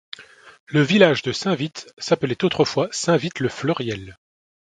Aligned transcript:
Le 0.65 0.81
village 0.81 1.21
de 1.21 1.31
Saint-Vitte 1.31 1.93
s'appelait 1.99 2.43
autrefois 2.43 2.87
Saint 2.91 3.17
Vitte-le-Fleuriel. 3.17 4.17